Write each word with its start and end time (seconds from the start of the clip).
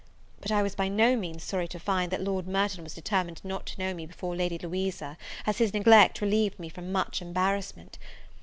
But 0.39 0.51
I 0.51 0.63
was 0.63 0.73
by 0.73 0.87
no 0.87 1.15
means 1.15 1.43
sorry 1.43 1.67
to 1.67 1.79
find, 1.79 2.11
that 2.11 2.23
Lord 2.23 2.47
Merton 2.47 2.83
was 2.83 2.95
determined 2.95 3.39
not 3.45 3.67
to 3.67 3.79
know 3.79 3.93
me 3.93 4.07
before 4.07 4.35
Lady 4.35 4.57
Louisa, 4.57 5.15
as 5.45 5.59
his 5.59 5.75
neglect 5.75 6.21
relieved 6.21 6.57
me 6.59 6.69
from 6.69 6.91
much 6.91 7.21
embarrassment. 7.21 7.99